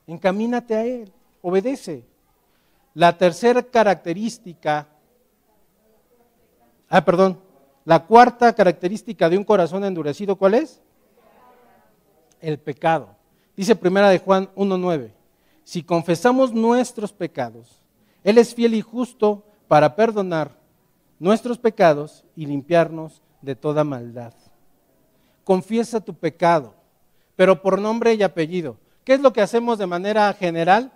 [0.06, 1.12] Encamínate a Él,
[1.42, 2.06] obedece.
[2.94, 4.88] La tercera característica,
[6.88, 7.40] ah, perdón,
[7.84, 10.80] la cuarta característica de un corazón endurecido, ¿cuál es?
[12.40, 13.10] El pecado.
[13.56, 15.10] Dice primera de Juan 1.9,
[15.64, 17.82] si confesamos nuestros pecados,
[18.24, 20.56] Él es fiel y justo para perdonar
[21.18, 24.32] nuestros pecados y limpiarnos de toda maldad
[25.44, 26.74] confiesa tu pecado,
[27.36, 28.76] pero por nombre y apellido.
[29.04, 30.92] ¿Qué es lo que hacemos de manera general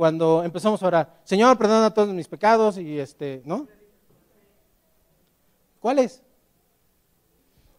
[0.00, 1.20] cuando empezamos a orar?
[1.24, 3.68] Señor, perdona todos mis pecados y este, ¿no?
[5.78, 6.22] ¿Cuál es?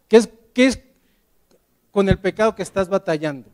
[0.08, 0.84] ¿Qué es, qué es
[1.90, 3.50] con el pecado que estás batallando?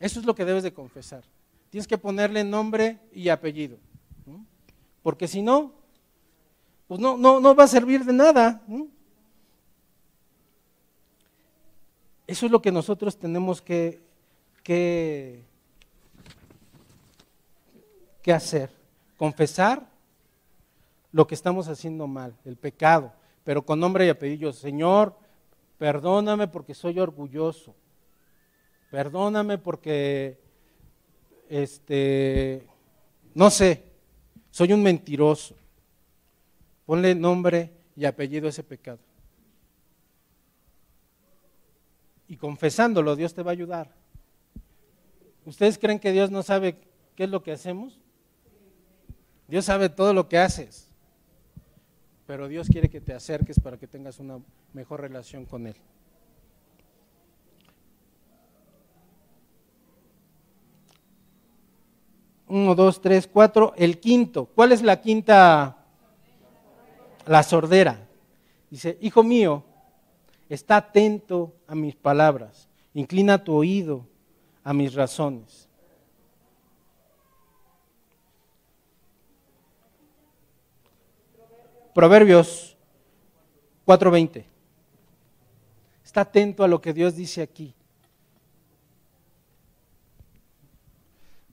[0.00, 1.22] Eso es lo que debes de confesar.
[1.70, 3.78] Tienes que ponerle nombre y apellido.
[5.00, 5.70] Porque si no,
[6.88, 8.60] pues no, no, no va a servir de nada.
[12.26, 14.02] Eso es lo que nosotros tenemos que,
[14.64, 15.53] que,
[18.32, 18.70] hacer.
[19.16, 19.86] Confesar
[21.12, 23.12] lo que estamos haciendo mal, el pecado,
[23.44, 24.52] pero con nombre y apellido.
[24.52, 25.16] Señor,
[25.78, 27.74] perdóname porque soy orgulloso.
[28.90, 30.38] Perdóname porque,
[31.48, 32.66] este,
[33.34, 33.84] no sé,
[34.50, 35.54] soy un mentiroso.
[36.86, 38.98] Ponle nombre y apellido a ese pecado.
[42.28, 43.90] y confesándolo, Dios te va a ayudar.
[45.44, 46.76] ¿Ustedes creen que Dios no sabe
[47.14, 48.00] qué es lo que hacemos?
[49.48, 50.88] Dios sabe todo lo que haces,
[52.26, 54.38] pero Dios quiere que te acerques para que tengas una
[54.72, 55.76] mejor relación con Él.
[62.46, 63.72] Uno, dos, tres, cuatro.
[63.76, 64.46] El quinto.
[64.46, 65.78] ¿Cuál es la quinta?
[67.26, 68.06] La sordera.
[68.70, 69.64] Dice, hijo mío,
[70.48, 72.68] Está atento a mis palabras.
[72.92, 74.06] Inclina tu oído
[74.62, 75.63] a mis razones.
[81.94, 82.76] Proverbios
[83.86, 84.44] 4:20.
[86.04, 87.74] Está atento a lo que Dios dice aquí.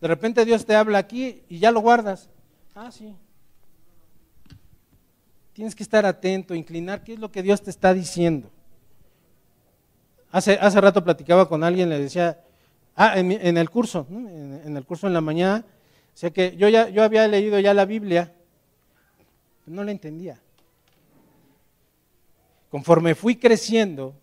[0.01, 2.29] De repente Dios te habla aquí y ya lo guardas.
[2.73, 3.15] Ah, sí.
[5.53, 8.49] tienes que estar atento, inclinar qué es lo que Dios te está diciendo.
[10.31, 12.41] Hace, hace rato platicaba con alguien, le decía,
[12.95, 16.87] ah, en, el curso, en, el curso en la mañana, o sea que yo, ya,
[16.89, 18.33] yo había leído ya la Biblia,
[19.66, 20.39] no la entendía.
[22.70, 24.16] Conforme fui creciendo,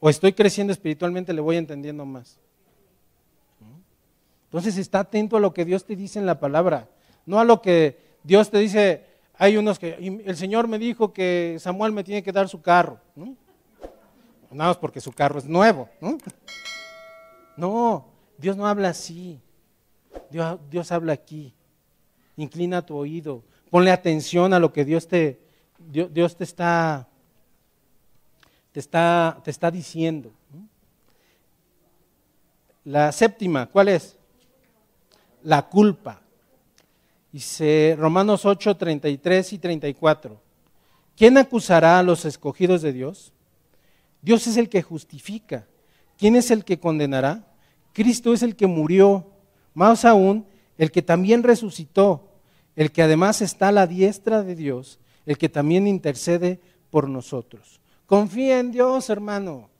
[0.00, 2.38] o estoy creciendo espiritualmente, le voy entendiendo más.
[4.46, 6.88] Entonces está atento a lo que Dios te dice en la palabra,
[7.26, 9.04] no a lo que Dios te dice.
[9.36, 13.00] Hay unos que, el Señor me dijo que Samuel me tiene que dar su carro.
[14.50, 15.88] Nada más porque su carro es nuevo.
[17.56, 18.06] No,
[18.38, 19.40] Dios no habla así.
[20.30, 21.52] Dios, Dios habla aquí.
[22.36, 23.42] Inclina tu oído.
[23.74, 25.40] Ponle atención a lo que Dios te,
[25.78, 27.08] Dios, te, está,
[28.70, 30.30] te, está, te está diciendo.
[32.84, 34.16] La séptima, ¿cuál es?
[35.42, 36.20] la culpa.
[37.32, 40.40] Dice Romanos 8, 33 y 34.
[41.16, 43.32] ¿Quién acusará a los escogidos de Dios?
[44.22, 45.66] Dios es el que justifica.
[46.16, 47.44] ¿Quién es el que condenará?
[47.92, 49.26] Cristo es el que murió,
[49.74, 50.46] más aún,
[50.78, 52.33] el que también resucitó,
[52.76, 56.60] el que además está a la diestra de Dios, el que también intercede
[56.90, 57.80] por nosotros.
[58.06, 59.70] Confía en Dios, hermano.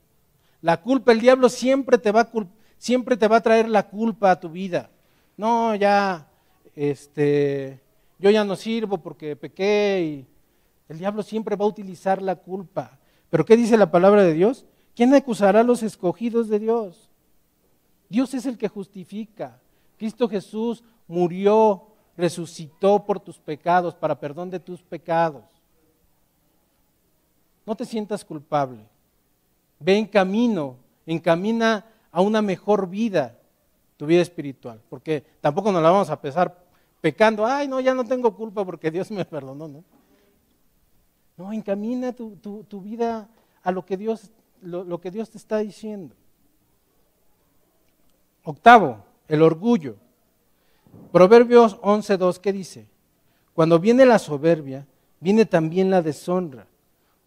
[0.61, 2.31] La culpa, el diablo siempre te va
[2.79, 4.91] siempre te va a traer la culpa a tu vida
[5.37, 6.29] no, ya,
[6.77, 7.81] este,
[8.19, 10.27] yo ya no sirvo porque pequé y
[10.89, 12.99] el diablo siempre va a utilizar la culpa.
[13.31, 14.65] Pero ¿qué dice la palabra de Dios?
[14.95, 17.11] ¿Quién acusará a los escogidos de Dios?
[18.09, 19.61] Dios es el que justifica.
[19.99, 25.45] Cristo Jesús murió, resucitó por tus pecados, para perdón de tus pecados.
[27.67, 28.87] No te sientas culpable.
[29.81, 33.39] Ve en camino, encamina a una mejor vida
[33.97, 36.65] tu vida espiritual, porque tampoco nos la vamos a pesar
[37.01, 39.85] pecando, ay, no, ya no tengo culpa porque Dios me perdonó, ¿no?
[41.37, 43.29] No, encamina tu, tu, vida
[43.63, 44.31] a lo que, Dios,
[44.63, 46.15] lo, que Dios te está diciendo.
[48.45, 49.97] Octavo, el orgullo.
[51.13, 52.87] Proverbios 11.2, ¿qué dice?
[53.55, 54.87] Cuando viene la soberbia,
[55.21, 56.67] viene también la deshonra,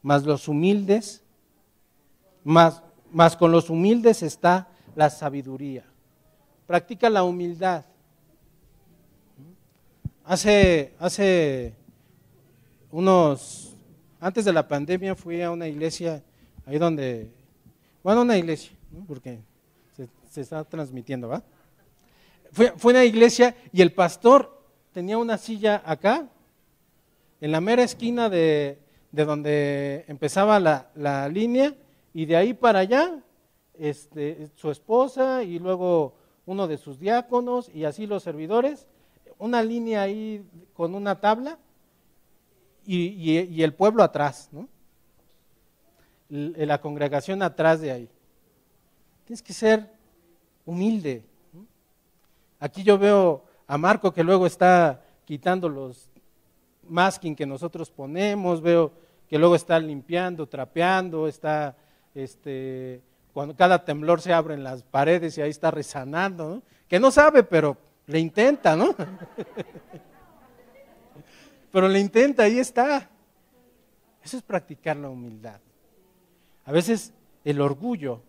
[0.02, 1.24] mas los humildes,
[2.44, 5.86] más, más con los humildes está la sabiduría
[6.68, 7.86] practica la humildad.
[10.26, 11.74] Hace, hace
[12.92, 13.74] unos,
[14.20, 16.22] antes de la pandemia fui a una iglesia,
[16.66, 17.32] ahí donde,
[18.04, 18.74] bueno, una iglesia,
[19.08, 19.40] porque
[20.30, 21.42] se, está transmitiendo, ¿va?
[22.52, 24.62] Fue, fue una iglesia y el pastor
[24.94, 26.28] tenía una silla acá,
[27.40, 28.80] en la mera esquina de,
[29.12, 31.76] de donde empezaba la, la, línea,
[32.14, 33.20] y de ahí para allá,
[33.78, 36.16] este, su esposa y luego
[36.48, 38.88] uno de sus diáconos y así los servidores,
[39.38, 40.44] una línea ahí
[40.74, 41.60] con una tabla
[42.86, 44.68] y, el pueblo atrás, ¿no?
[46.30, 48.10] la congregación atrás de ahí.
[49.26, 49.92] Tienes que ser
[50.66, 51.24] humilde.
[52.60, 56.10] Aquí yo veo a Marco que luego está quitando los
[56.88, 58.92] masking que nosotros ponemos, veo
[59.28, 61.76] que luego está limpiando, trapeando, está
[62.16, 63.02] este,
[63.34, 67.78] cuando cada temblor se abren las paredes y ahí está rezanando, que no sabe, pero
[68.08, 68.96] le intenta, ¿no?
[71.72, 73.10] pero le intenta, ahí está.
[74.24, 75.60] Eso es practicar la humildad.
[76.66, 78.24] A veces el orgullo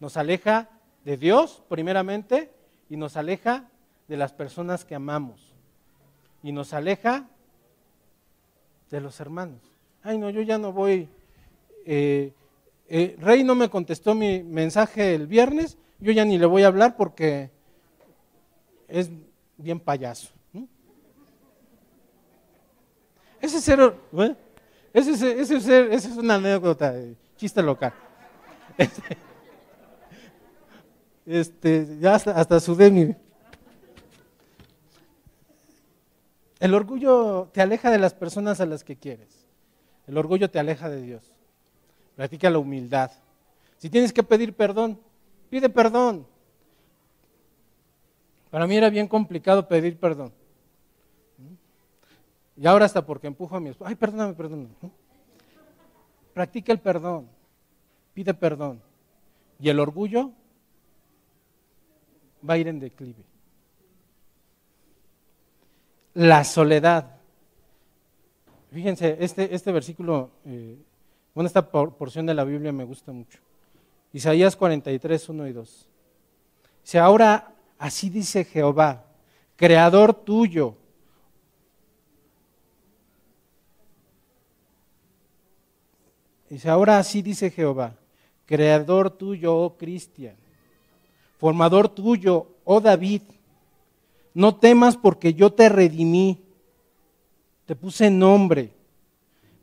[0.00, 0.68] nos aleja
[1.04, 2.50] de Dios, primeramente,
[2.92, 3.64] y nos aleja
[4.06, 5.54] de las personas que amamos.
[6.42, 7.26] Y nos aleja
[8.90, 9.62] de los hermanos.
[10.02, 11.08] Ay, no, yo ya no voy.
[11.86, 12.34] Eh,
[12.90, 16.66] eh, Rey no me contestó mi mensaje el viernes, yo ya ni le voy a
[16.66, 17.50] hablar porque
[18.88, 19.10] es
[19.56, 20.28] bien payaso.
[23.40, 23.96] Ese es, ser,
[24.92, 26.94] ese, ese, es una anécdota,
[27.38, 27.94] chiste local.
[28.76, 29.16] Este,
[31.26, 33.14] este, ya hasta, hasta sudé mi...
[36.60, 39.46] El orgullo te aleja de las personas a las que quieres.
[40.06, 41.22] El orgullo te aleja de Dios.
[42.14, 43.10] Practica la humildad.
[43.78, 44.98] Si tienes que pedir perdón,
[45.50, 46.26] pide perdón.
[48.50, 50.32] Para mí era bien complicado pedir perdón.
[52.56, 54.68] Y ahora hasta porque empujo a mi esposa, ay, perdóname, perdóname.
[56.34, 57.28] Practica el perdón,
[58.14, 58.80] pide perdón.
[59.58, 60.30] Y el orgullo
[62.48, 63.24] va a ir en declive.
[66.14, 67.16] La soledad.
[68.70, 70.76] Fíjense, este, este versículo eh,
[71.34, 73.38] bueno, esta porción de la Biblia me gusta mucho.
[74.12, 75.88] Isaías 43, 1 y 2.
[76.82, 79.04] Dice, ahora así dice Jehová,
[79.56, 80.76] creador tuyo,
[86.50, 87.96] Dice, ahora así dice Jehová,
[88.44, 90.36] creador tuyo, oh Cristian,
[91.42, 93.22] formador tuyo, oh David,
[94.32, 96.40] no temas porque yo te redimí,
[97.66, 98.72] te puse nombre,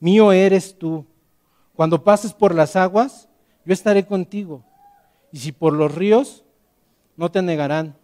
[0.02, 1.06] mío eres tú.
[1.78, 3.30] Cuando pases por las aguas,
[3.64, 4.62] yo estaré contigo.
[5.32, 6.44] Y si por los ríos,
[7.16, 7.96] no te negarán.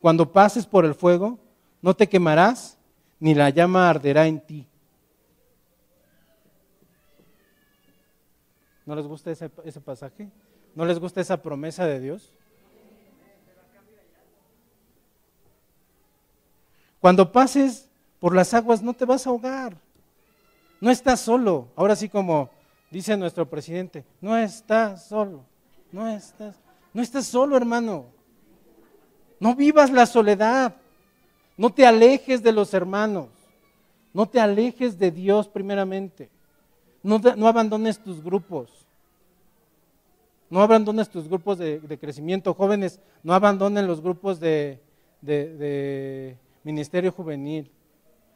[0.00, 1.38] Cuando pases por el fuego,
[1.80, 2.76] no te quemarás,
[3.18, 4.66] ni la llama arderá en ti.
[8.84, 10.28] ¿No les gusta ese, ese pasaje?
[10.74, 12.34] ¿No les gusta esa promesa de Dios?
[17.04, 17.86] Cuando pases
[18.18, 19.76] por las aguas no te vas a ahogar.
[20.80, 21.68] No estás solo.
[21.76, 22.48] Ahora sí como
[22.90, 25.44] dice nuestro presidente, no estás solo.
[25.92, 26.56] No estás,
[26.94, 28.06] no estás solo, hermano.
[29.38, 30.76] No vivas la soledad.
[31.58, 33.28] No te alejes de los hermanos.
[34.14, 36.30] No te alejes de Dios primeramente.
[37.02, 38.70] No, no abandones tus grupos.
[40.48, 42.54] No abandones tus grupos de, crecimiento.
[42.54, 44.80] Jóvenes, no abandonen los grupos de,
[45.20, 47.70] de ministerio juvenil.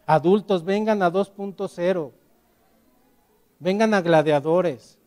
[0.07, 2.12] Adultos, vengan a 2.0.
[3.59, 4.99] Vengan a gladiadores.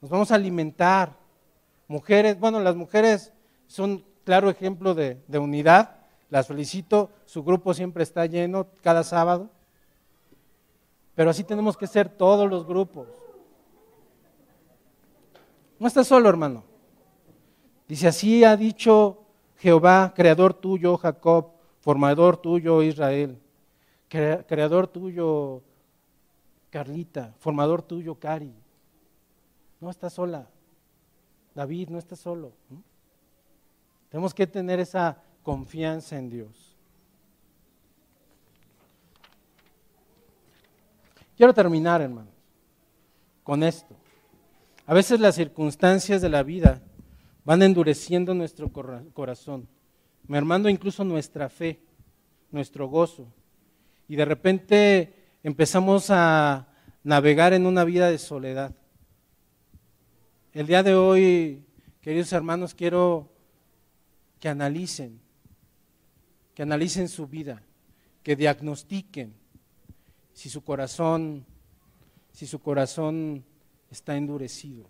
[0.00, 1.16] Nos vamos a alimentar.
[1.86, 3.32] Mujeres, bueno, las mujeres
[3.66, 5.96] son claro ejemplo de, de unidad.
[6.28, 7.10] Las felicito.
[7.24, 9.50] Su grupo siempre está lleno cada sábado.
[11.14, 13.08] Pero así tenemos que ser todos los grupos.
[15.78, 16.64] No estás solo, hermano.
[17.88, 19.24] Dice, así ha dicho
[19.56, 23.38] Jehová, creador tuyo, Jacob, formador tuyo, Israel,
[24.08, 25.62] creador tuyo,
[26.70, 28.52] Carlita, formador tuyo, Cari.
[29.80, 30.48] No estás sola.
[31.54, 32.52] David, no estás solo.
[34.08, 36.76] Tenemos que tener esa confianza en Dios.
[41.36, 42.34] Quiero terminar, hermanos,
[43.42, 43.96] con esto.
[44.86, 46.82] A veces las circunstancias de la vida
[47.44, 49.66] van endureciendo nuestro corazón,
[50.30, 51.80] mermando incluso nuestra fe,
[52.52, 53.26] nuestro gozo.
[54.06, 55.12] Y de repente
[55.42, 56.68] empezamos a
[57.02, 58.72] navegar en una vida de soledad.
[60.52, 61.64] El día de hoy,
[62.00, 63.28] queridos hermanos, quiero
[64.38, 65.20] que analicen,
[66.54, 67.64] que analicen su vida,
[68.22, 69.34] que diagnostiquen
[70.32, 71.44] si su corazón,
[72.30, 73.44] si su corazón
[73.90, 74.88] está endurecido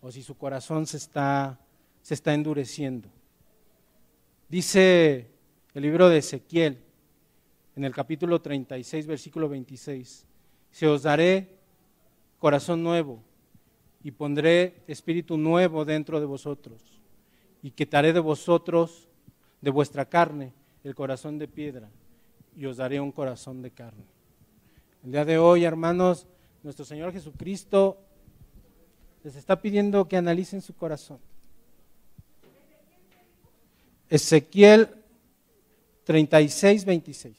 [0.00, 1.60] o si su corazón se está,
[2.02, 3.15] se está endureciendo.
[4.48, 5.26] Dice
[5.74, 6.78] el libro de Ezequiel,
[7.74, 10.24] en el capítulo 36, versículo 26,
[10.70, 11.58] se os daré
[12.38, 13.24] corazón nuevo
[14.04, 16.80] y pondré espíritu nuevo dentro de vosotros
[17.60, 19.08] y quitaré de vosotros,
[19.60, 20.52] de vuestra carne,
[20.84, 21.90] el corazón de piedra
[22.56, 24.04] y os daré un corazón de carne.
[25.04, 26.28] El día de hoy, hermanos,
[26.62, 27.98] nuestro Señor Jesucristo
[29.24, 31.18] les está pidiendo que analicen su corazón.
[34.08, 34.88] Ezequiel
[36.04, 37.36] 36, 26.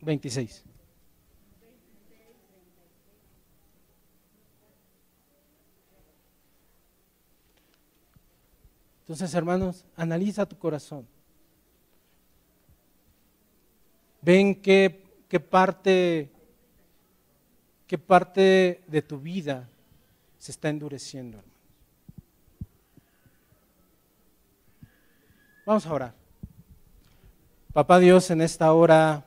[0.00, 0.64] 26.
[9.04, 11.06] Entonces, hermanos, analiza tu corazón.
[14.22, 16.30] Ven qué, qué parte,
[17.86, 19.68] qué parte de tu vida
[20.38, 21.53] se está endureciendo, hermano.
[25.66, 26.14] Vamos a orar.
[27.72, 29.22] Papá Dios, en esta hora